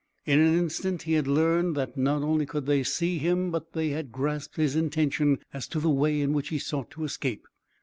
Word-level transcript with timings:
In 0.25 0.39
an 0.39 0.57
instant 0.57 1.03
he 1.03 1.13
had 1.13 1.27
learned 1.27 1.77
that 1.77 1.95
not 1.95 2.23
only 2.23 2.47
could 2.47 2.65
they 2.65 2.81
see 2.81 3.19
him 3.19 3.51
but 3.51 3.73
they 3.73 3.89
had 3.89 4.11
grasped 4.11 4.55
his 4.55 4.75
intention 4.75 5.37
as 5.53 5.67
to 5.67 5.79
the 5.79 5.91
way 5.91 6.21
in 6.21 6.33
which 6.33 6.47
he 6.49 6.57
sought 6.57 6.89
to 6.93 7.03
escape. 7.03 7.45